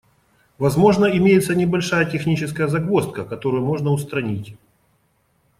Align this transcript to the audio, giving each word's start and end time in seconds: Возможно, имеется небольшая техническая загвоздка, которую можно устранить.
Возможно, 0.57 1.05
имеется 1.15 1.53
небольшая 1.53 2.09
техническая 2.09 2.65
загвоздка, 2.65 3.23
которую 3.23 3.63
можно 3.63 3.91
устранить. 3.91 4.57